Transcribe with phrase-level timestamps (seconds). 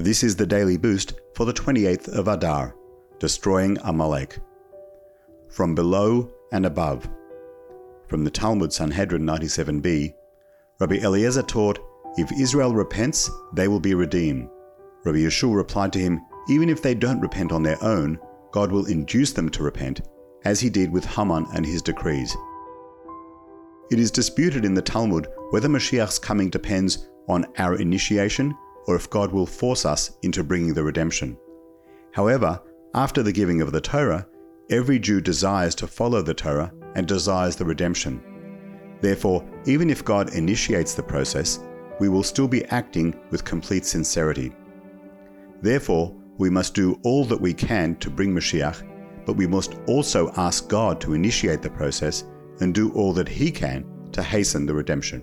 [0.00, 2.74] This is the daily boost for the 28th of Adar,
[3.18, 4.38] destroying Amalek.
[5.50, 7.06] From below and above.
[8.08, 10.14] From the Talmud Sanhedrin 97b,
[10.80, 11.80] Rabbi Eliezer taught,
[12.16, 14.48] If Israel repents, they will be redeemed.
[15.04, 18.18] Rabbi Yehoshua replied to him, Even if they don't repent on their own,
[18.52, 20.00] God will induce them to repent,
[20.46, 22.34] as he did with Haman and his decrees.
[23.90, 28.54] It is disputed in the Talmud whether Mashiach's coming depends on our initiation
[28.90, 31.38] or if God will force us into bringing the redemption.
[32.12, 32.60] However,
[32.92, 34.26] after the giving of the Torah,
[34.68, 38.20] every Jew desires to follow the Torah and desires the redemption.
[39.00, 41.60] Therefore, even if God initiates the process,
[42.00, 44.52] we will still be acting with complete sincerity.
[45.62, 50.32] Therefore, we must do all that we can to bring Mashiach, but we must also
[50.36, 52.24] ask God to initiate the process
[52.58, 55.22] and do all that He can to hasten the redemption.